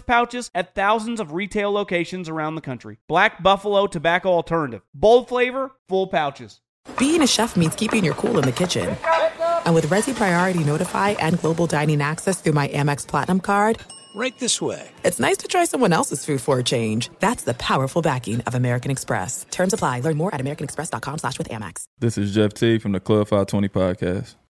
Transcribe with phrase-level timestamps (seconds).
[0.00, 2.98] purchase pouches at thousands of retail locations around the country.
[3.08, 4.82] Black Buffalo Tobacco Alternative.
[4.94, 6.60] Bold flavor, full pouches.
[6.98, 8.96] Being a chef means keeping your cool in the kitchen.
[9.64, 13.78] And with Resy Priority Notify and Global Dining Access through my Amex Platinum card,
[14.12, 14.88] Right this way.
[15.04, 17.10] It's nice to try someone else's food for a change.
[17.20, 19.46] That's the powerful backing of American Express.
[19.52, 20.00] Terms apply.
[20.00, 21.84] Learn more at americanexpress.com slash with Amex.
[22.00, 24.34] This is Jeff T from the Club 520 podcast.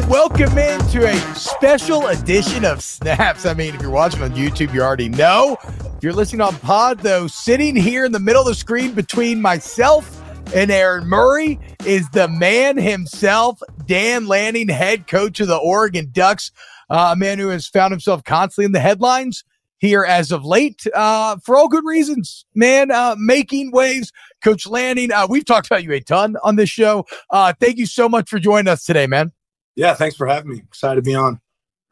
[0.00, 0.10] Y'all?
[0.10, 3.46] Welcome into a special edition of Snaps.
[3.46, 5.56] I mean, if you're watching on YouTube, you already know.
[5.64, 9.40] If you're listening on Pod, though, sitting here in the middle of the screen between
[9.40, 10.22] myself
[10.54, 16.52] and Aaron Murray is the man himself, Dan Lanning, head coach of the Oregon Ducks,
[16.90, 19.44] uh, a man who has found himself constantly in the headlines
[19.78, 24.12] here as of late uh, for all good reasons, man, uh, making waves.
[24.42, 27.04] Coach Lanning, uh, we've talked about you a ton on this show.
[27.30, 29.32] Uh, thank you so much for joining us today, man.
[29.76, 30.58] Yeah, thanks for having me.
[30.58, 31.38] Excited to be on.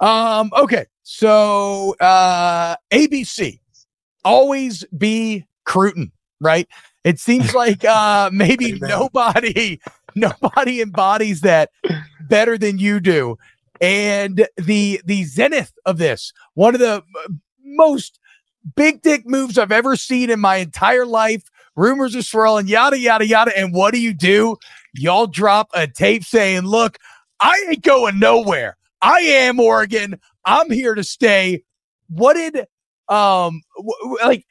[0.01, 3.61] Um, okay, so uh, ABC,
[4.25, 6.67] always be Cruton, right?
[7.05, 9.81] It seems like uh, maybe nobody,
[10.15, 11.71] nobody embodies that
[12.23, 13.37] better than you do.
[13.81, 17.03] And the the zenith of this, one of the
[17.63, 18.19] most
[18.77, 21.51] big dick moves I've ever seen in my entire life.
[21.77, 23.57] Rumors are swirling, yada yada yada.
[23.59, 24.57] And what do you do?
[24.95, 26.99] Y'all drop a tape saying, "Look,
[27.45, 28.77] I ain't going nowhere.
[29.01, 30.19] I am Oregon.
[30.45, 31.63] I'm here to stay."
[32.09, 32.67] What did
[33.09, 34.45] um w- like?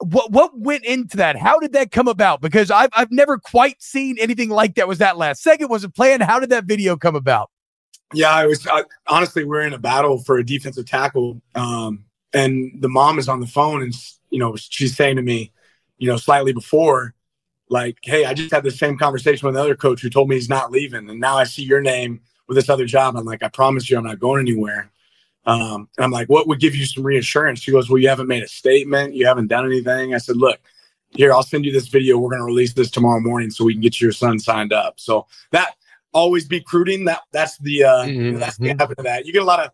[0.00, 1.36] what what went into that?
[1.36, 2.40] How did that come about?
[2.40, 4.88] Because I've I've never quite seen anything like that.
[4.88, 5.68] Was that last second?
[5.68, 6.22] Was it planned?
[6.22, 7.50] How did that video come about?
[8.14, 12.72] Yeah, I was I, honestly we're in a battle for a defensive tackle, um, and
[12.80, 13.94] the mom is on the phone, and
[14.30, 15.52] you know she's saying to me,
[15.98, 17.14] you know, slightly before,
[17.68, 20.48] like, "Hey, I just had the same conversation with another coach who told me he's
[20.48, 23.16] not leaving, and now I see your name with this other job.
[23.16, 24.90] I'm like, I promise you, I'm not going anywhere."
[25.46, 27.60] Um, and I'm like, what would give you some reassurance?
[27.60, 29.14] She goes, well, you haven't made a statement.
[29.14, 30.14] You haven't done anything.
[30.14, 30.60] I said, look,
[31.08, 32.18] here, I'll send you this video.
[32.18, 35.00] We're going to release this tomorrow morning so we can get your son signed up.
[35.00, 35.76] So that
[36.12, 37.06] always be recruiting.
[37.06, 38.20] That that's the, uh, mm-hmm.
[38.20, 39.24] you know, that's the habit of that.
[39.24, 39.70] You get a lot of,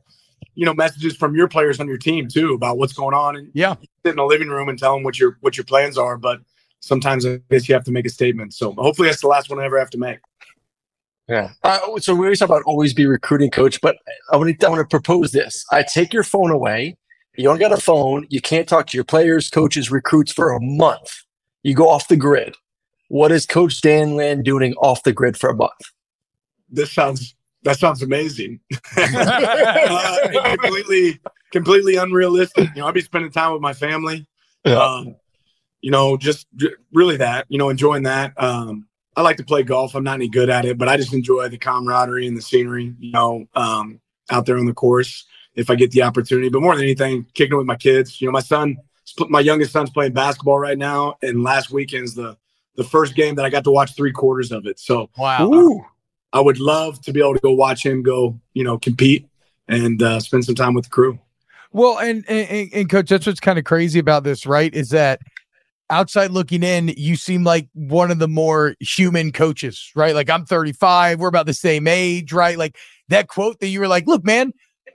[0.54, 3.34] you know, messages from your players on your team too about what's going on.
[3.34, 3.74] And yeah,
[4.04, 6.16] sit in the living room and tell them what your, what your plans are.
[6.16, 6.40] But
[6.78, 8.54] sometimes I guess you have to make a statement.
[8.54, 10.20] So hopefully that's the last one I ever have to make.
[11.28, 11.50] Yeah.
[11.62, 13.96] Uh, so we always talk about always be recruiting coach, but
[14.30, 15.64] I want to I want to propose this.
[15.72, 16.96] I take your phone away.
[17.36, 18.26] You don't got a phone.
[18.28, 21.10] You can't talk to your players, coaches, recruits for a month.
[21.62, 22.56] You go off the grid.
[23.08, 25.72] What is Coach Dan Lanning doing off the grid for a month?
[26.70, 28.60] This sounds that sounds amazing.
[28.96, 31.18] uh, completely,
[31.50, 32.68] completely unrealistic.
[32.74, 34.26] You know, I'll be spending time with my family.
[34.64, 34.76] Yeah.
[34.76, 35.16] Um,
[35.80, 36.46] you know, just
[36.92, 37.46] really that.
[37.48, 38.32] You know, enjoying that.
[38.36, 38.86] Um,
[39.16, 39.94] I like to play golf.
[39.94, 42.94] I'm not any good at it, but I just enjoy the camaraderie and the scenery,
[42.98, 46.48] you know, um, out there on the course if I get the opportunity.
[46.48, 48.20] But more than anything, kicking it with my kids.
[48.20, 48.76] You know, my son,
[49.28, 52.36] my youngest son's playing basketball right now, and last weekend's the
[52.76, 54.80] the first game that I got to watch three quarters of it.
[54.80, 55.50] So wow,
[56.32, 59.28] I, I would love to be able to go watch him go, you know, compete
[59.68, 61.18] and uh, spend some time with the crew.
[61.72, 64.72] Well, and, and and coach, that's what's kind of crazy about this, right?
[64.74, 65.20] Is that
[65.90, 70.14] outside looking in, you seem like one of the more human coaches, right?
[70.14, 72.56] Like I'm 35, we're about the same age, right?
[72.56, 72.76] Like
[73.08, 74.52] that quote that you were like, look, man,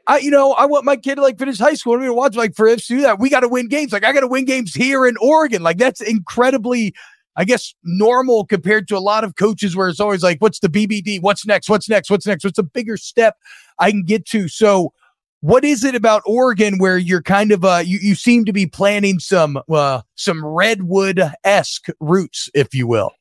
[0.07, 1.93] I, you know, I want my kid to like finish high school.
[1.93, 3.19] I'm going to watch like for us to do that.
[3.19, 3.93] We got to win games.
[3.93, 5.61] Like I got to win games here in Oregon.
[5.61, 6.95] Like that's incredibly,
[7.35, 10.69] I guess, normal compared to a lot of coaches where it's always like, what's the
[10.69, 11.21] BBD?
[11.21, 11.69] What's next?
[11.69, 12.09] What's next?
[12.09, 12.43] What's next?
[12.43, 13.35] What's a bigger step
[13.77, 14.47] I can get to?
[14.47, 14.93] So
[15.41, 18.65] what is it about Oregon where you're kind of uh you, you seem to be
[18.65, 23.11] planning some uh some redwood esque roots, if you will?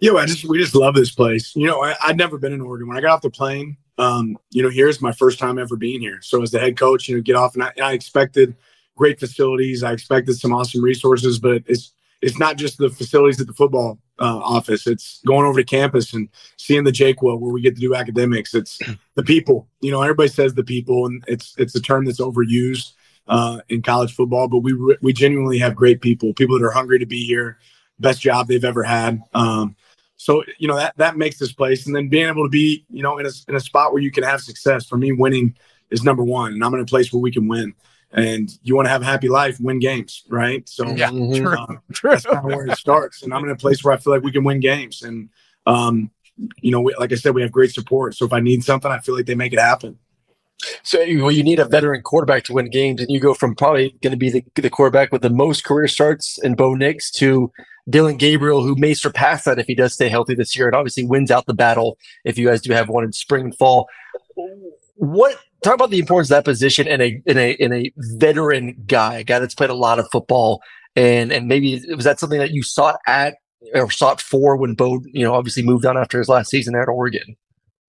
[0.00, 1.54] Yeah, I just we just love this place.
[1.54, 2.88] You know, I, would never been in Oregon.
[2.88, 6.00] When I got off the plane, um, you know, here's my first time ever being
[6.00, 6.20] here.
[6.22, 8.56] So as the head coach, you know, get off and I, I expected
[8.96, 9.82] great facilities.
[9.82, 11.92] I expected some awesome resources, but it's
[12.22, 14.86] it's not just the facilities at the football uh, office.
[14.86, 18.54] It's going over to campus and seeing the Well where we get to do academics.
[18.54, 18.78] It's
[19.14, 19.68] the people.
[19.80, 22.92] You know, everybody says the people, and it's it's a term that's overused
[23.28, 24.48] uh, in college football.
[24.48, 27.58] But we we genuinely have great people, people that are hungry to be here,
[27.98, 29.22] best job they've ever had.
[29.34, 29.76] Um,
[30.16, 33.02] so you know that that makes this place, and then being able to be you
[33.02, 34.84] know in a in a spot where you can have success.
[34.84, 35.56] For me, winning
[35.90, 37.74] is number one, and I'm in a place where we can win
[38.12, 40.68] and you want to have a happy life, win games, right?
[40.68, 41.42] So yeah, mm-hmm.
[41.42, 42.10] true, uh, true.
[42.10, 43.22] that's kind of where it starts.
[43.22, 45.28] And I'm in a place where I feel like we can win games, and
[45.66, 46.10] um,
[46.60, 48.14] you know, we, like I said, we have great support.
[48.14, 49.98] So if I need something, I feel like they make it happen.
[50.82, 53.96] So well, you need a veteran quarterback to win games, and you go from probably
[54.02, 57.50] going to be the, the quarterback with the most career starts in Bo Nix to
[57.88, 61.04] Dillon Gabriel, who may surpass that if he does stay healthy this year, and obviously
[61.04, 63.88] wins out the battle if you guys do have one in spring and fall.
[65.00, 68.76] What talk about the importance of that position in a in a in a veteran
[68.86, 70.62] guy, a guy that's played a lot of football,
[70.94, 73.36] and and maybe was that something that you sought at
[73.74, 76.88] or sought for when Bo, you know, obviously moved on after his last season at
[76.88, 77.34] Oregon.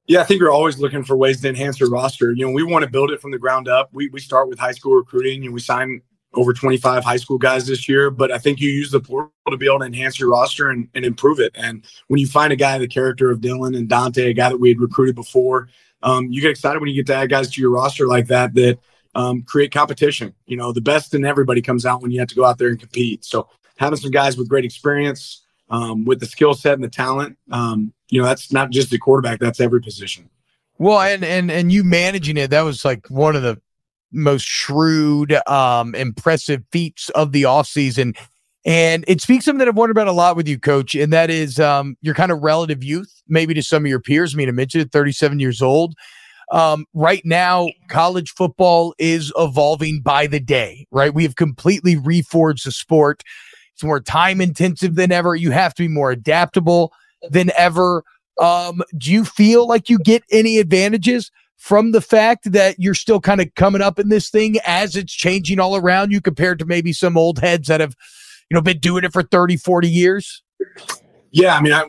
[0.08, 2.32] Yeah, I think we're always looking for ways to enhance your roster.
[2.32, 3.90] You know, we want to build it from the ground up.
[3.92, 6.02] We we start with high school recruiting and we sign
[6.34, 9.58] over 25 high school guys this year, but I think you use the portal to
[9.58, 11.52] be able to enhance your roster and, and improve it.
[11.56, 14.58] And when you find a guy, the character of Dillon and Dante, a guy that
[14.58, 15.68] we had recruited before,
[16.04, 18.54] um, you get excited when you get to add guys to your roster like that
[18.56, 18.80] that
[19.16, 20.34] um, create competition.
[20.46, 22.70] You know, the best in everybody comes out when you have to go out there
[22.70, 23.26] and compete.
[23.26, 27.38] So having some guys with great experience, um, with the skill set and the talent,
[27.52, 30.30] um, you know, that's not just the quarterback; that's every position.
[30.78, 33.62] Well, and and and you managing it, that was like one of the
[34.12, 38.18] most shrewd, um, impressive feats of the offseason.
[38.64, 41.32] And it speaks something that I've wondered about a lot with you, coach, and that
[41.32, 44.36] is um, your kind of relative youth, maybe to some of your peers.
[44.36, 45.96] I mean, I mentioned it, 37 years old.
[46.52, 51.14] Um, right now, college football is evolving by the day, right?
[51.14, 53.24] We have completely reforged the sport.
[53.74, 55.34] It's more time intensive than ever.
[55.34, 56.92] You have to be more adaptable
[57.30, 58.04] than ever.
[58.40, 63.22] Um, do you feel like you get any advantages from the fact that you're still
[63.22, 66.66] kind of coming up in this thing as it's changing all around you compared to
[66.66, 67.96] maybe some old heads that have
[68.52, 70.44] you know, been doing it for 30, 40 years?
[71.32, 71.56] Yeah.
[71.56, 71.86] I mean, I,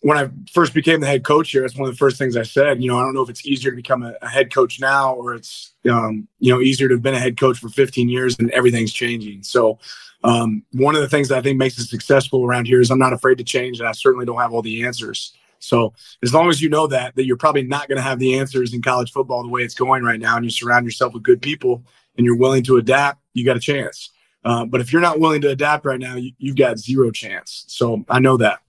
[0.00, 2.44] when I first became the head coach here, that's one of the first things I
[2.44, 2.82] said.
[2.82, 5.12] You know, I don't know if it's easier to become a, a head coach now
[5.12, 8.38] or it's, um, you know, easier to have been a head coach for 15 years
[8.38, 9.42] and everything's changing.
[9.42, 9.78] So,
[10.24, 12.98] um, one of the things that I think makes us successful around here is I'm
[12.98, 15.36] not afraid to change and I certainly don't have all the answers.
[15.58, 18.38] So as long as you know that, that you're probably not going to have the
[18.38, 21.22] answers in college football the way it's going right now and you surround yourself with
[21.22, 21.84] good people
[22.16, 24.10] and you're willing to adapt, you got a chance.
[24.44, 27.64] Uh, but if you're not willing to adapt right now, you, have got zero chance.
[27.68, 28.60] So I know that.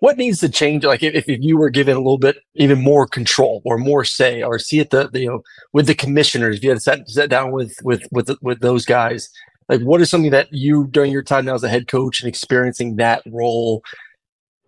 [0.00, 0.84] What needs to change?
[0.84, 4.42] Like if, if you were given a little bit even more control or more say,
[4.42, 5.42] or see it the, the you know
[5.72, 8.84] with the commissioners, if you had to sit, sit down with with with with those
[8.84, 9.30] guys,
[9.68, 12.28] like what is something that you during your time now as a head coach and
[12.28, 13.84] experiencing that role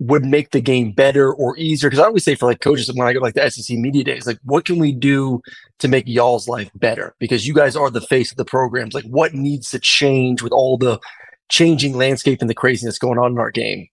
[0.06, 1.88] would make the game better or easier?
[1.88, 4.26] Because I always say for like coaches, when I go like the SEC media days,
[4.26, 5.40] like what can we do
[5.78, 7.14] to make y'all's life better?
[7.18, 8.94] Because you guys are the face of the programs.
[8.94, 11.00] Like what needs to change with all the
[11.48, 13.88] changing landscape and the craziness going on in our game?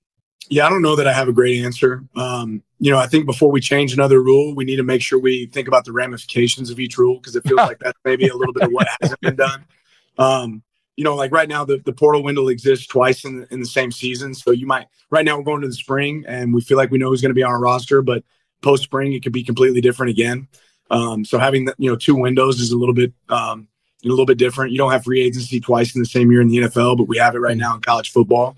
[0.50, 2.04] Yeah, I don't know that I have a great answer.
[2.16, 5.18] Um, you know, I think before we change another rule, we need to make sure
[5.18, 8.36] we think about the ramifications of each rule because it feels like that's maybe a
[8.36, 9.64] little bit of what hasn't been done.
[10.18, 10.64] Um,
[10.96, 13.92] you know, like right now, the, the portal window exists twice in in the same
[13.92, 14.34] season.
[14.34, 16.98] So you might, right now, we're going to the spring and we feel like we
[16.98, 18.24] know who's going to be on our roster, but
[18.62, 20.48] post spring, it could be completely different again.
[20.90, 23.68] Um, so having, you know, two windows is a little bit, um,
[24.04, 24.72] a little bit different.
[24.72, 27.18] You don't have free agency twice in the same year in the NFL, but we
[27.18, 28.58] have it right now in college football.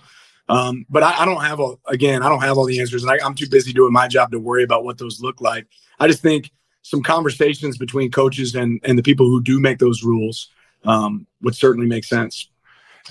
[0.50, 3.12] Um, but I, I, don't have all, again, I don't have all the answers and
[3.12, 5.68] I, I'm too busy doing my job to worry about what those look like.
[6.00, 10.04] I just think some conversations between coaches and, and the people who do make those
[10.04, 10.50] rules
[10.86, 12.50] um, would certainly make sense.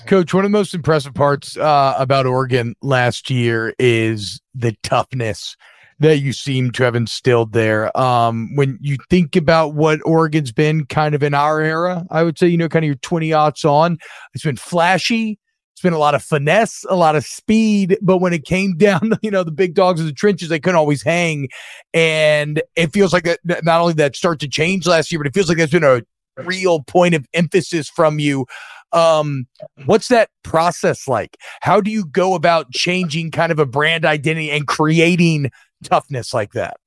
[0.07, 5.55] Coach, one of the most impressive parts uh, about Oregon last year is the toughness
[5.99, 7.95] that you seem to have instilled there.
[7.97, 12.37] Um, when you think about what Oregon's been kind of in our era, I would
[12.37, 13.97] say, you know, kind of your 20 odds on,
[14.33, 15.39] it's been flashy.
[15.73, 19.13] It's been a lot of finesse, a lot of speed, but when it came down
[19.21, 21.49] you know, the big dogs in the trenches, they couldn't always hang.
[21.93, 25.33] And it feels like that, not only that start to change last year, but it
[25.33, 26.01] feels like there's been a
[26.37, 28.45] real point of emphasis from you.
[28.91, 29.47] Um,
[29.85, 31.37] what's that process like?
[31.61, 35.51] How do you go about changing kind of a brand identity and creating
[35.83, 36.77] toughness like that?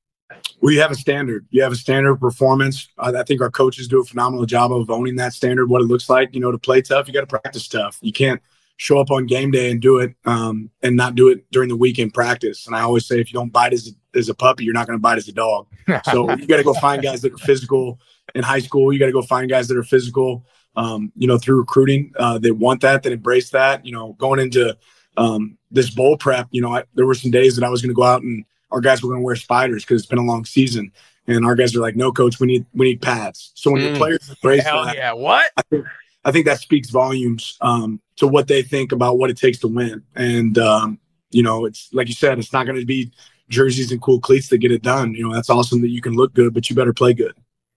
[0.62, 1.46] You have a standard.
[1.50, 2.88] You have a standard of performance.
[2.98, 5.86] Uh, I think our coaches do a phenomenal job of owning that standard, what it
[5.86, 6.34] looks like.
[6.34, 7.98] You know, to play tough, you got to practice tough.
[8.00, 8.40] You can't
[8.76, 11.76] show up on game day and do it um, and not do it during the
[11.76, 12.66] weekend practice.
[12.66, 14.98] And I always say, if you don't bite as as a puppy, you're not going
[14.98, 15.66] to bite as a dog.
[16.04, 18.00] so you got to go find guys that are physical
[18.34, 18.92] in high school.
[18.92, 20.44] You got to go find guys that are physical,
[20.76, 22.12] um, you know, through recruiting.
[22.18, 23.84] Uh, they want that, that embrace that.
[23.84, 24.76] You know, going into
[25.16, 27.90] um, this bowl prep, you know, I, there were some days that I was going
[27.90, 30.24] to go out and our guys were going to wear spiders because it's been a
[30.24, 30.92] long season.
[31.28, 33.52] And our guys are like, no, coach, we need we need pads.
[33.54, 33.88] So when mm.
[33.88, 35.50] your players embrace Hell that, yeah, what?
[35.56, 35.86] I think,
[36.24, 39.68] I think that speaks volumes um, to what they think about what it takes to
[39.68, 40.04] win.
[40.14, 43.12] And um, you know, it's like you said, it's not going to be
[43.48, 45.14] jerseys and cool cleats that get it done.
[45.14, 47.34] You know, that's awesome that you can look good, but you better play good.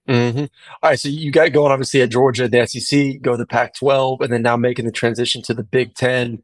[0.08, 0.46] Mm-hmm.
[0.82, 4.22] All right, so you got going obviously at Georgia, the SEC, go to the Pac-12,
[4.22, 6.42] and then now making the transition to the Big Ten.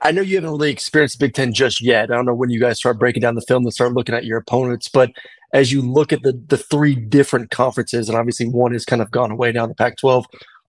[0.00, 2.10] I know you haven't really experienced Big Ten just yet.
[2.10, 4.24] I don't know when you guys start breaking down the film and start looking at
[4.24, 5.10] your opponents, but
[5.52, 9.10] as you look at the the three different conferences, and obviously one has kind of
[9.10, 10.24] gone away now, the Pac-12.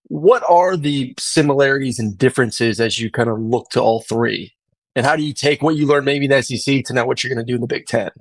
[0.07, 4.55] What are the similarities and differences as you kind of look to all three?
[4.96, 7.24] And how do you take what you learned maybe in the SEC to now what
[7.24, 8.12] you're going to do in the Big Ten?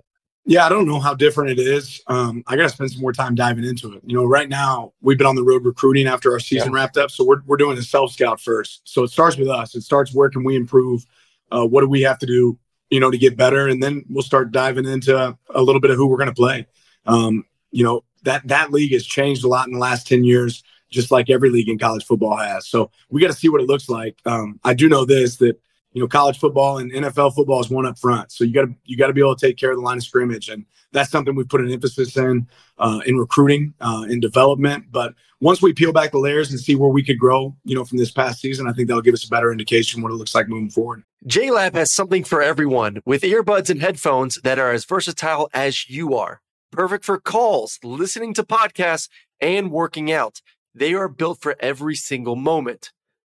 [0.47, 2.02] Yeah, I don't know how different it is.
[2.07, 4.02] Um, I got to spend some more time diving into it.
[4.04, 6.81] You know, right now we've been on the road recruiting after our season yeah.
[6.81, 8.83] wrapped up, so we're we're doing a self scout first.
[8.85, 9.75] So it starts with us.
[9.75, 11.07] It starts where can we improve?
[11.50, 12.59] Uh, what do we have to do?
[12.90, 15.16] You know, to get better, and then we'll start diving into
[15.54, 16.66] a little bit of who we're going to play.
[17.07, 20.62] Um, you know, that that league has changed a lot in the last ten years,
[20.90, 22.69] just like every league in college football has.
[22.69, 24.19] So we got to see what it looks like.
[24.26, 25.59] Um, I do know this that
[25.94, 28.32] you know, college football and NFL football is one up front.
[28.32, 29.96] So you got to you got to be able to take care of the line
[29.96, 32.48] of scrimmage, and that's something we've put an emphasis in
[32.78, 34.86] uh, in recruiting, uh, in development.
[34.90, 37.84] But once we peel back the layers and see where we could grow, you know,
[37.84, 40.34] from this past season, I think that'll give us a better indication what it looks
[40.34, 41.04] like moving forward.
[41.26, 46.16] JLab has something for everyone with earbuds and headphones that are as versatile as you
[46.16, 46.40] are.
[46.72, 49.08] Perfect for calls, listening to podcasts,
[49.40, 50.40] and working out.
[50.74, 52.90] They are built for every single moment.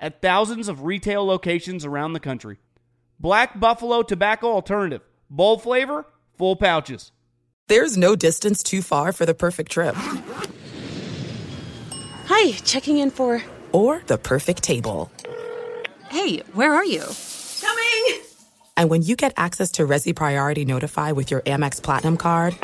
[0.00, 2.58] at thousands of retail locations around the country.
[3.18, 5.02] Black Buffalo Tobacco Alternative.
[5.30, 7.12] Bold flavor, full pouches.
[7.68, 9.94] There's no distance too far for the perfect trip.
[12.26, 13.42] Hi, checking in for.
[13.72, 15.10] Or the perfect table.
[16.08, 17.02] Hey, where are you?
[17.60, 18.22] Coming!
[18.76, 22.54] And when you get access to Resy Priority Notify with your Amex Platinum card.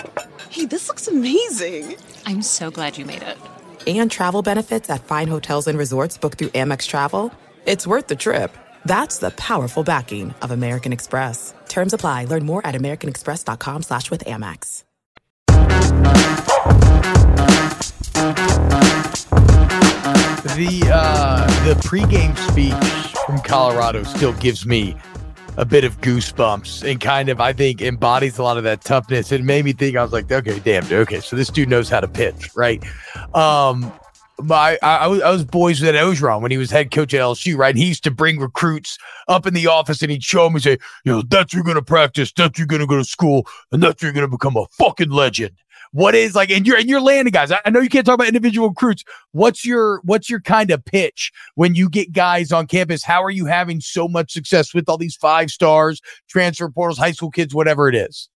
[0.51, 1.97] Hey, this looks amazing!
[2.27, 3.39] I'm so glad you made it
[3.87, 7.33] and travel benefits at fine hotels and resorts booked through Amex Travel,
[7.67, 8.57] it's worth the trip.
[8.85, 11.55] That's the powerful backing of American Express.
[11.69, 12.27] Terms apply.
[12.27, 14.85] Learn more at americanexpress.com slash with Amex.
[20.57, 24.97] The uh, the pregame speech from Colorado still gives me
[25.57, 29.33] a bit of goosebumps and kind of I think embodies a lot of that toughness.
[29.33, 31.89] It made me think I was like, okay, damn, dude, okay, so this dude knows
[31.89, 32.83] how to pitch, right?
[33.35, 33.93] Um,
[34.41, 37.21] my I, I, was I was boys with Orgeron when he was head coach at
[37.21, 37.71] LSU, right?
[37.71, 40.63] And he used to bring recruits up in the office and he'd show them and
[40.63, 44.03] say, you know, that's you're gonna practice, that's you're gonna go to school, and that's
[44.03, 45.55] you're gonna become a fucking legend.
[45.93, 47.53] What is like, and you're and you're landing guys.
[47.53, 49.05] I, know you can't talk about individual recruits.
[49.33, 53.05] What's your what's your kind of pitch when you get guys on campus?
[53.05, 57.13] How are you having so much success with all these five stars, transfer portals, high
[57.13, 58.31] school kids, whatever it is?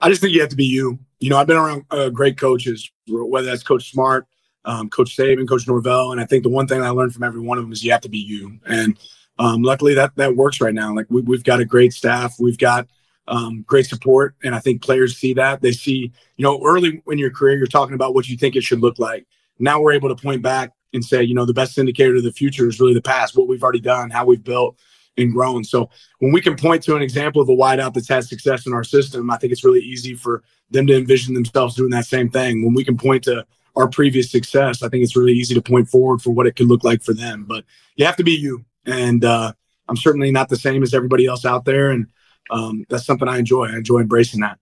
[0.00, 1.00] I just think you have to be you.
[1.18, 4.26] You know, I've been around uh, great coaches, whether that's Coach Smart,
[4.64, 7.40] um, Coach Saban, Coach Norvell, and I think the one thing I learned from every
[7.40, 8.58] one of them is you have to be you.
[8.66, 8.96] And
[9.40, 10.94] um, luckily, that that works right now.
[10.94, 12.86] Like we, we've got a great staff, we've got
[13.26, 15.62] um, great support, and I think players see that.
[15.62, 18.62] They see, you know, early in your career, you're talking about what you think it
[18.62, 19.26] should look like.
[19.58, 22.32] Now we're able to point back and say, you know, the best indicator of the
[22.32, 24.78] future is really the past, what we've already done, how we've built
[25.16, 25.64] and grown.
[25.64, 28.72] So when we can point to an example of a wideout that's had success in
[28.72, 32.30] our system, I think it's really easy for them to envision themselves doing that same
[32.30, 32.64] thing.
[32.64, 35.88] When we can point to our previous success, I think it's really easy to point
[35.88, 37.44] forward for what it could look like for them.
[37.46, 37.64] But
[37.96, 38.64] you have to be you.
[38.86, 39.52] And uh,
[39.88, 41.90] I'm certainly not the same as everybody else out there.
[41.90, 42.06] And
[42.50, 43.66] um, that's something I enjoy.
[43.66, 44.58] I enjoy embracing that.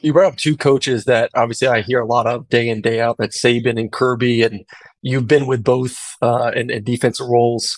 [0.00, 3.00] You brought up two coaches that obviously I hear a lot of day in, day
[3.00, 3.16] out.
[3.18, 4.42] That's Saban and Kirby.
[4.42, 4.64] And
[5.02, 7.76] you've been with both uh, in, in defensive roles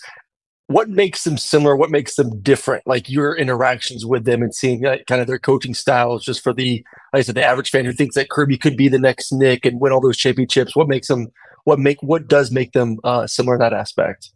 [0.72, 1.76] what makes them similar?
[1.76, 2.86] What makes them different?
[2.86, 6.52] Like your interactions with them and seeing uh, kind of their coaching styles, just for
[6.52, 9.32] the, like I said, the average fan who thinks that Kirby could be the next
[9.32, 10.74] Nick and win all those championships.
[10.74, 11.28] What makes them?
[11.64, 12.02] What make?
[12.02, 14.30] What does make them uh, similar in that aspect?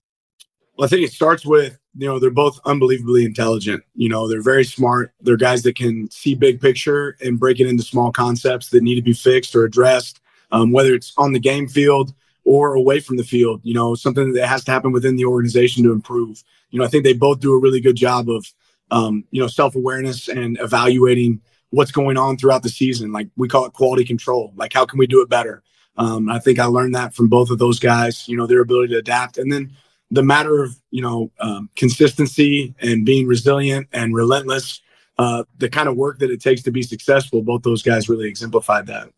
[0.76, 3.82] Well, I think it starts with you know they're both unbelievably intelligent.
[3.94, 5.12] You know they're very smart.
[5.20, 8.96] They're guys that can see big picture and break it into small concepts that need
[8.96, 10.20] to be fixed or addressed,
[10.52, 12.12] um, whether it's on the game field
[12.44, 15.82] or away from the field, you know, something that has to happen within the organization
[15.82, 16.44] to improve.
[16.70, 18.46] You know, I think they both do a really good job of,
[18.92, 23.10] um, you know, self awareness and evaluating what's going on throughout the season.
[23.12, 24.52] Like we call it quality control.
[24.56, 25.62] Like, how can we do it better?
[25.96, 28.92] Um, I think I learned that from both of those guys, you know, their ability
[28.92, 29.38] to adapt.
[29.38, 29.72] And then
[30.10, 34.80] the matter of, you know, um, consistency and being resilient and relentless,
[35.18, 38.28] uh, the kind of work that it takes to be successful, both those guys really
[38.28, 39.08] exemplified that.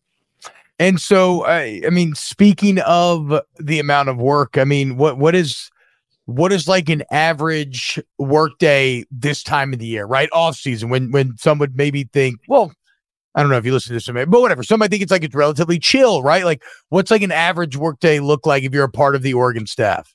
[0.79, 5.35] And so, I, I mean, speaking of the amount of work, I mean, what what
[5.35, 5.71] is
[6.27, 10.29] what is like an average workday this time of the year, right?
[10.33, 12.73] Off season, when when some would maybe think, well,
[13.35, 14.63] I don't know if you listen to this, but whatever.
[14.63, 16.45] Some might think it's like it's relatively chill, right?
[16.45, 19.67] Like, what's like an average workday look like if you're a part of the Oregon
[19.67, 20.15] staff?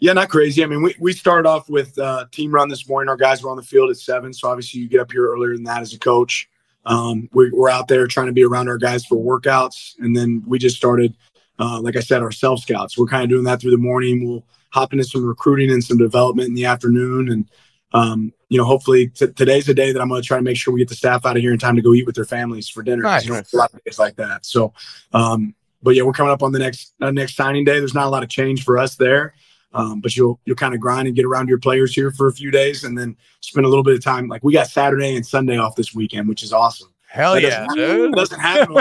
[0.00, 0.64] Yeah, not crazy.
[0.64, 3.10] I mean, we, we started off with uh, team run this morning.
[3.10, 5.54] Our guys were on the field at seven, so obviously you get up here earlier
[5.54, 6.48] than that as a coach.
[6.86, 10.42] Um, we, are out there trying to be around our guys for workouts, and then
[10.46, 11.14] we just started,
[11.58, 12.96] uh, like I said, our self scouts.
[12.96, 14.26] We're kind of doing that through the morning.
[14.26, 17.50] We'll hop into some recruiting and some development in the afternoon, and
[17.92, 20.56] um, you know, hopefully t- today's a day that I'm going to try to make
[20.56, 22.24] sure we get the staff out of here in time to go eat with their
[22.24, 23.02] families for dinner.
[23.02, 23.26] Nice.
[23.26, 24.46] You know, a lot of days like that.
[24.46, 24.72] So,
[25.12, 27.78] um, but yeah, we're coming up on the next uh, next signing day.
[27.78, 29.34] There's not a lot of change for us there.
[29.72, 32.32] Um, but you'll you'll kind of grind and get around your players here for a
[32.32, 34.28] few days, and then spend a little bit of time.
[34.28, 36.92] Like we got Saturday and Sunday off this weekend, which is awesome.
[37.06, 38.14] Hell that yeah, dude!
[38.14, 38.76] Doesn't happen.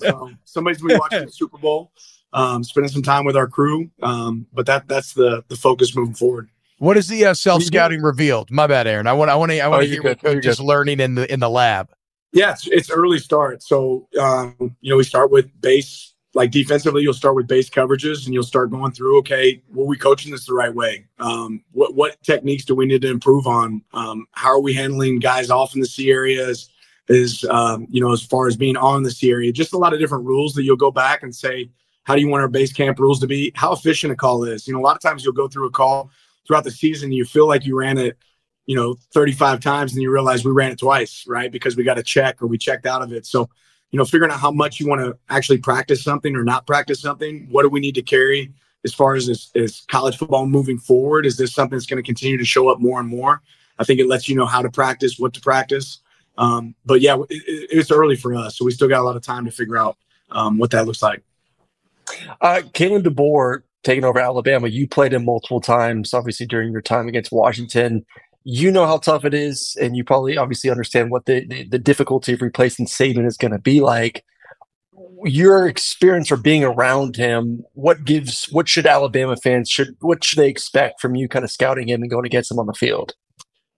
[0.00, 1.92] so somebody's gonna be watching the Super Bowl,
[2.32, 3.90] um, spending some time with our crew.
[4.02, 6.48] Um, but that that's the the focus moving forward.
[6.78, 8.50] What is the uh, self scouting revealed?
[8.50, 9.06] My bad, Aaron.
[9.06, 10.22] I want I want to I want to oh, hear good.
[10.22, 11.90] what just learning in the in the lab.
[12.32, 13.62] Yeah, it's, it's early start.
[13.62, 18.24] So um, you know we start with base like defensively, you'll start with base coverages
[18.24, 21.06] and you'll start going through, okay, were we coaching this the right way?
[21.18, 23.82] Um, what, what techniques do we need to improve on?
[23.92, 26.70] Um, how are we handling guys off in the C areas?
[27.08, 29.94] Is, um, you know, as far as being on the C area, just a lot
[29.94, 31.70] of different rules that you'll go back and say,
[32.04, 33.50] how do you want our base camp rules to be?
[33.54, 34.66] How efficient a call is.
[34.66, 36.10] You know, a lot of times you'll go through a call
[36.46, 38.18] throughout the season, you feel like you ran it,
[38.66, 41.52] you know, 35 times and you realize we ran it twice, right?
[41.52, 43.26] Because we got a check or we checked out of it.
[43.26, 43.48] So,
[43.90, 47.00] you know, figuring out how much you want to actually practice something or not practice
[47.00, 47.46] something.
[47.50, 48.52] What do we need to carry
[48.84, 51.26] as far as as, as college football moving forward?
[51.26, 53.42] Is this something that's going to continue to show up more and more?
[53.78, 56.00] I think it lets you know how to practice, what to practice.
[56.36, 59.22] Um, but yeah, it, it's early for us, so we still got a lot of
[59.22, 59.96] time to figure out
[60.30, 61.22] um, what that looks like.
[62.40, 64.68] Uh, Kalen DeBoer taking over Alabama.
[64.68, 68.04] You played him multiple times, obviously during your time against Washington
[68.44, 71.78] you know how tough it is, and you probably obviously understand what the, the, the
[71.78, 74.24] difficulty of replacing Saban is going to be like.
[75.24, 80.38] your experience or being around him, what gives what should Alabama fans should what should
[80.38, 83.14] they expect from you kind of scouting him and going against him on the field?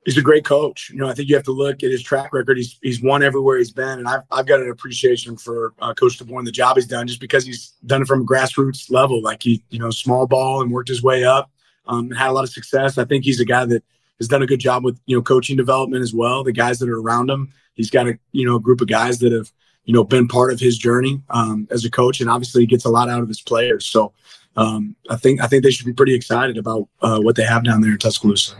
[0.06, 0.88] He's a great coach.
[0.90, 2.56] You know, I think you have to look at his track record.
[2.56, 6.18] He's he's won everywhere he's been, and I've I've got an appreciation for uh, Coach
[6.18, 9.22] DeBoer and the job he's done, just because he's done it from a grassroots level,
[9.22, 11.50] like he you know small ball and worked his way up,
[11.86, 12.96] um, and had a lot of success.
[12.96, 13.84] I think he's a guy that
[14.20, 16.44] has done a good job with you know coaching development as well.
[16.44, 19.18] The guys that are around him, he's got a you know a group of guys
[19.20, 19.50] that have
[19.84, 22.84] you know been part of his journey um, as a coach, and obviously he gets
[22.84, 23.86] a lot out of his players.
[23.86, 24.12] So
[24.56, 27.64] um, I think I think they should be pretty excited about uh, what they have
[27.64, 28.54] down there in Tuscaloosa.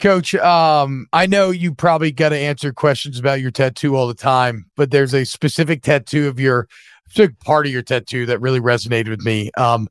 [0.00, 4.14] Coach, um, I know you probably got to answer questions about your tattoo all the
[4.14, 6.68] time, but there's a specific tattoo of your
[7.08, 9.50] specific part of your tattoo that really resonated with me.
[9.56, 9.88] Um,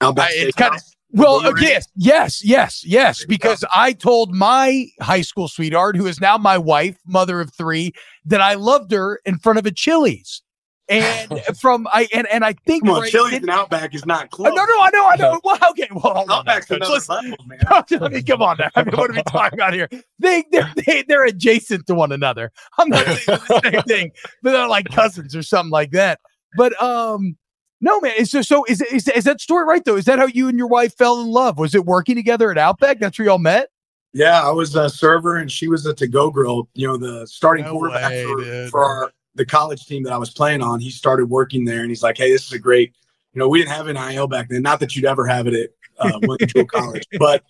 [0.00, 0.80] I- it's kind of
[1.14, 3.24] well, uh, yes, yes, yes, yes.
[3.24, 7.92] Because I told my high school sweetheart, who is now my wife, mother of three,
[8.24, 10.42] that I loved her in front of a Chili's,
[10.88, 14.52] and from I and and I think on, right- Chili's and Outback is not close.
[14.54, 15.40] no, no, I know, I know.
[15.44, 16.30] Well, okay, well, on.
[16.30, 16.78] Outback's Coach.
[16.78, 17.58] another level, man.
[17.68, 18.70] I mean, come on now.
[18.74, 19.88] I mean, what are we talking about here?
[20.18, 22.50] They they're they, they're adjacent to one another.
[22.78, 26.20] I'm not saying the same thing, but they're like cousins or something like that.
[26.56, 27.36] But um,
[27.80, 28.12] no, man.
[28.16, 29.96] Is there, so is, is is that story right though?
[29.96, 31.58] Is that how you and your wife fell in love?
[31.58, 32.98] Was it working together at Outback?
[32.98, 33.68] That's where y'all met.
[34.12, 36.68] Yeah, I was a server and she was a to-go girl.
[36.74, 40.18] You know, the starting No quarterback way, for, for our, the college team that I
[40.18, 40.78] was playing on.
[40.80, 42.94] He started working there and he's like, "Hey, this is a great."
[43.32, 44.62] You know, we didn't have NIL back then.
[44.62, 47.42] Not that you'd ever have it at uh, College, but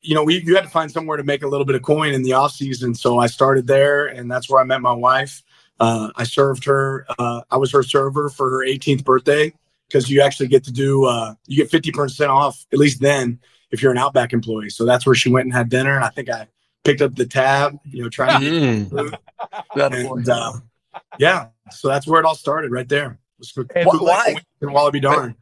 [0.00, 2.14] you know, we you had to find somewhere to make a little bit of coin
[2.14, 2.94] in the off season.
[2.94, 5.42] So I started there, and that's where I met my wife.
[5.80, 7.06] Uh, I served her.
[7.18, 9.52] Uh, I was her server for her 18th birthday
[9.88, 13.40] because you actually get to do uh, you get 50 percent off at least then
[13.70, 14.68] if you're an Outback employee.
[14.70, 16.46] So that's where she went and had dinner, and I think I
[16.84, 17.78] picked up the tab.
[17.84, 19.16] You know, trying to Mm, food.
[19.74, 20.52] that and uh,
[21.18, 23.18] yeah, so that's where it all started right there.
[23.86, 24.36] Why- why?
[24.60, 25.34] And Wallaby Darn.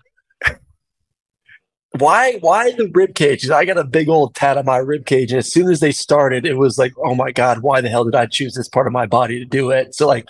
[1.99, 3.49] Why why the rib cage?
[3.51, 5.93] I got a big old tat on my rib cage, and as soon as they
[5.93, 8.87] started, it was like, oh my god, why the hell did I choose this part
[8.87, 9.95] of my body to do it?
[9.95, 10.27] So like,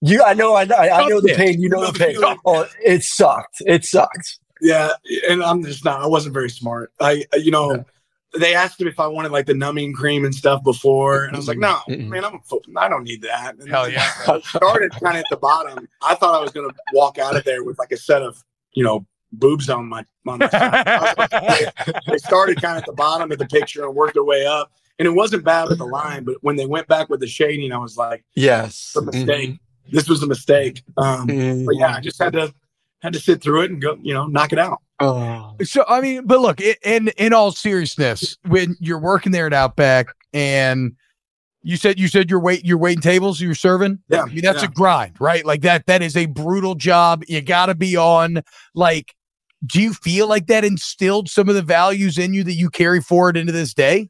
[0.00, 1.60] you, I know, I know, I, I know the pain.
[1.60, 2.16] You know the pain.
[2.44, 3.56] Oh, it sucked.
[3.66, 4.38] It sucked.
[4.60, 4.90] Yeah,
[5.28, 6.00] and I'm just not.
[6.02, 6.92] I wasn't very smart.
[7.00, 7.84] I, I- you know,
[8.38, 11.38] they asked me if I wanted like the numbing cream and stuff before, and I
[11.38, 12.08] was like, no, Mm-mm.
[12.08, 13.54] man, I'm a fo- I don't need that.
[13.58, 14.10] And Hell yeah.
[14.26, 15.88] I started kind of at the bottom.
[16.02, 18.42] I thought I was gonna walk out of there with like a set of,
[18.74, 20.86] you know, boobs on my on my side.
[20.86, 21.30] I was like,
[21.86, 24.46] they- they started kind of at the bottom of the picture and worked their way
[24.46, 27.26] up, and it wasn't bad with the line, but when they went back with the
[27.26, 28.92] shading, I was like, Yes.
[28.94, 29.58] it's a mistake.
[29.90, 30.82] This was a mistake.
[30.98, 31.64] Um, Mhm.
[31.66, 32.52] but yeah, I just had to
[33.00, 34.78] had to sit through it and go, you know, knock it out.
[35.00, 35.54] Oh.
[35.62, 39.52] So I mean, but look, i- in in all seriousness, when you're working there at
[39.54, 40.92] Outback and
[41.62, 43.98] you said you said you're wait you're waiting tables, you're serving.
[44.08, 44.68] Yeah, I mean that's yeah.
[44.68, 45.44] a grind, right?
[45.46, 47.22] Like that that is a brutal job.
[47.28, 48.42] You got to be on.
[48.74, 49.14] Like,
[49.66, 53.00] do you feel like that instilled some of the values in you that you carry
[53.00, 54.08] forward into this day?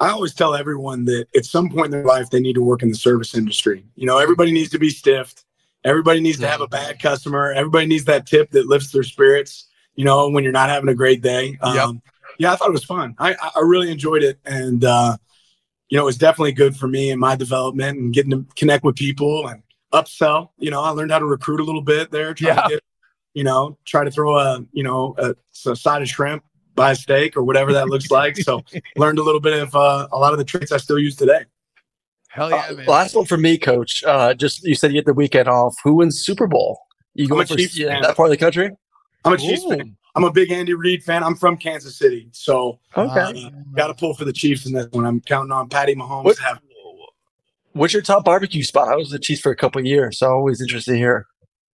[0.00, 2.82] I always tell everyone that at some point in their life they need to work
[2.82, 3.84] in the service industry.
[3.96, 5.44] You know, everybody needs to be stiffed.
[5.84, 7.52] Everybody needs to have a bad customer.
[7.52, 9.68] Everybody needs that tip that lifts their spirits.
[9.94, 11.58] You know, when you're not having a great day.
[11.60, 12.00] Um,
[12.38, 13.14] Yeah, I thought it was fun.
[13.18, 15.18] I, I really enjoyed it, and uh,
[15.90, 18.82] you know, it was definitely good for me and my development and getting to connect
[18.82, 20.50] with people and upsell.
[20.58, 22.32] You know, I learned how to recruit a little bit there.
[22.32, 22.62] Try Yeah.
[22.62, 22.82] to get,
[23.34, 25.34] you know, try to throw a you know a,
[25.70, 26.42] a side of shrimp,
[26.74, 28.36] buy a steak or whatever that looks like.
[28.38, 28.62] So
[28.96, 31.44] learned a little bit of uh, a lot of the tricks I still use today.
[32.28, 32.86] Hell yeah, Uh, man.
[32.86, 34.04] last one for me, Coach.
[34.04, 35.74] Uh, just you said you get the weekend off.
[35.84, 36.78] Who wins Super Bowl?
[37.14, 38.70] You I'm going a for yeah, that part of the country?
[39.24, 39.70] I'm a Chiefs Ooh.
[39.70, 39.96] fan.
[40.14, 41.22] I'm a big Andy Reid fan.
[41.22, 43.20] I'm from Kansas City, so Okay.
[43.44, 45.04] uh, got to pull for the Chiefs in this one.
[45.04, 46.60] I'm counting on Patty Mahomes What- to have
[47.72, 48.88] What's your top barbecue spot?
[48.88, 51.26] I was the Chiefs for a couple of years, so always interested to hear.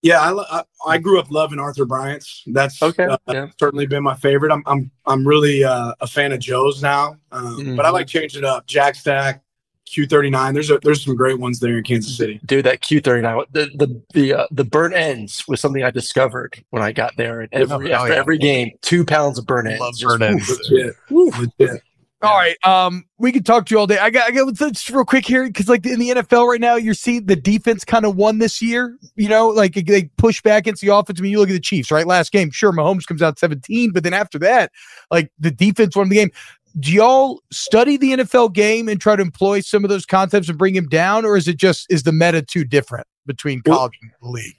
[0.03, 2.43] Yeah, I, I, I grew up loving Arthur Bryant's.
[2.47, 3.47] That's Okay, uh, yeah.
[3.59, 4.53] certainly been my favorite.
[4.53, 7.93] I'm I'm I'm really uh, a fan of Joe's now, um, but I Mhm.
[7.93, 8.67] like changing it up.
[8.67, 9.43] Jack Stack,
[9.91, 10.53] Q39.
[10.55, 12.41] There's a, there's some great ones there in Kansas City.
[12.45, 15.91] Dude, that Q thirty nine, the the the uh, the burnt ends was something I
[15.91, 17.41] discovered when I got there.
[17.41, 18.19] And every Oh, after yeah.
[18.19, 19.81] every game, two pounds of burnt ends.
[19.81, 20.61] Love Just- burnt ends.
[20.71, 21.83] Legit, legit.
[22.27, 22.57] All right.
[22.65, 23.99] Um, we could talk to you all day.
[23.99, 26.75] I got I got just real quick here because like in the NFL right now,
[26.75, 28.99] you're seeing the defense kind of won this year.
[29.15, 31.21] You know, like they push back against the offense.
[31.21, 32.07] I mean, you look at the Chiefs, right?
[32.07, 34.73] Last game, sure, Mahomes comes out 17, but then after that,
[35.11, 36.31] like the defense won the game.
[36.79, 40.59] Do y'all study the NFL game and try to employ some of those concepts and
[40.59, 43.99] bring him down, or is it just is the meta too different between Well- college
[44.03, 44.57] and the league?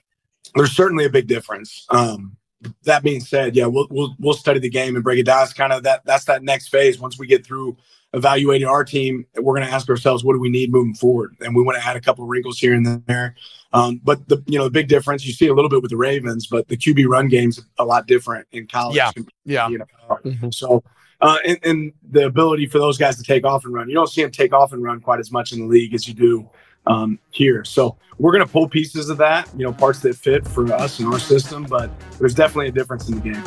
[0.56, 1.86] There's certainly a big difference.
[1.90, 2.38] Um,
[2.84, 5.44] that being said, yeah, we'll we'll we'll study the game and break it down.
[5.44, 7.78] It's kind of that that's that next phase once we get through
[8.14, 11.36] evaluating our team, we're going to ask ourselves, what do we need moving forward?
[11.42, 13.36] And we want to add a couple of wrinkles here and there.
[13.74, 15.98] Um, but the you know the big difference you see a little bit with the
[15.98, 18.96] Ravens, but the QB run game's a lot different in college.
[18.96, 19.12] Yeah,
[19.46, 19.68] yeah.
[19.68, 19.86] You know,
[20.24, 20.52] mm-hmm.
[20.52, 20.84] so
[21.20, 24.08] uh, and, and, the ability for those guys to take off and run, you don't
[24.08, 26.48] see them take off and run quite as much in the league as you do
[26.88, 27.64] um, here.
[27.64, 31.00] So we're going to pull pieces of that, you know, parts that fit for us
[31.00, 33.44] and our system, but there's definitely a difference in the game.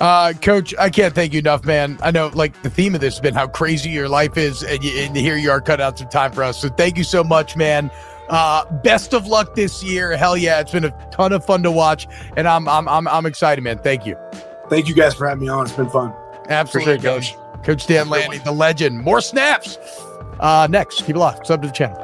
[0.00, 1.98] Uh, Coach, I can't thank you enough, man.
[2.02, 4.82] I know, like, the theme of this has been how crazy your life is, and,
[4.84, 6.60] you, and here you are cut out some time for us.
[6.60, 7.90] So thank you so much, man.
[8.28, 10.16] Uh, best of luck this year.
[10.16, 13.26] Hell yeah, it's been a ton of fun to watch, and I'm I'm I'm, I'm
[13.26, 13.78] excited, man.
[13.78, 14.16] Thank you.
[14.70, 15.66] Thank you guys for having me on.
[15.66, 16.12] It's been fun.
[16.48, 17.36] Absolutely, Coach.
[17.62, 19.00] Coach Dan Lanning, the legend.
[19.00, 19.78] More snaps.
[20.40, 21.46] Uh, next, keep it locked.
[21.46, 22.03] Sub to the channel.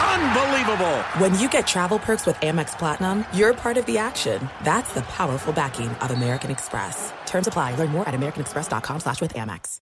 [0.00, 1.02] Unbelievable!
[1.18, 4.48] When you get travel perks with Amex Platinum, you're part of the action.
[4.64, 7.12] That's the powerful backing of American Express.
[7.26, 7.74] Terms apply.
[7.74, 9.80] Learn more at americanexpress.com slash with Amex.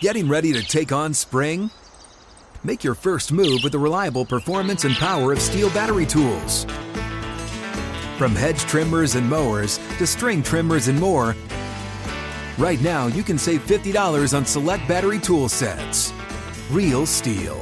[0.00, 1.70] Getting ready to take on spring?
[2.62, 6.64] Make your first move with the reliable performance and power of STIHL battery tools.
[8.18, 11.34] From hedge trimmers and mowers to string trimmers and more,
[12.58, 16.12] right now you can save $50 on select battery tool sets.
[16.70, 17.60] Real STIHL.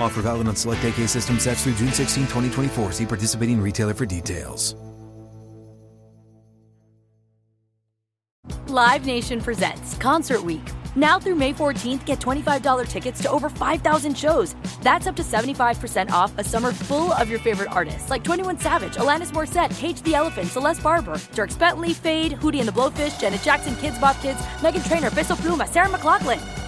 [0.00, 2.92] Offer valid on select AK system sets through June 16, 2024.
[2.92, 4.74] See participating retailer for details.
[8.68, 10.62] Live Nation presents Concert Week.
[10.94, 14.54] Now through May 14th, get $25 tickets to over 5,000 shows.
[14.82, 18.94] That's up to 75% off a summer full of your favorite artists like 21 Savage,
[18.94, 23.42] Alanis Morissette, Cage the Elephant, Celeste Barber, Dierks Bentley, Feid, Hootie and the Blowfish, Janet
[23.42, 26.67] Jackson, Kidz Bop Kids, Meghan Trainor, Peso Pluma, Sarah McLachlan.